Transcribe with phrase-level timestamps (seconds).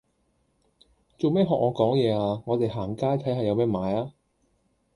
[1.19, 4.11] 做咩學我講嘢啊，我哋行街睇吓有咩買呀